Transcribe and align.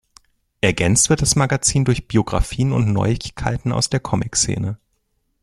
Ergänzt 0.61 1.11
wird 1.11 1.21
das 1.21 1.35
Magazin 1.35 1.85
durch 1.85 2.07
Biografien 2.07 2.71
und 2.71 2.91
Neuigkeiten 2.91 3.71
aus 3.71 3.91
der 3.91 3.99
Comic-Szene. 3.99 4.79